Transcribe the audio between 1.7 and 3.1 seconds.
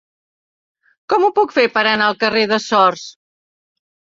per anar al carrer de Sors?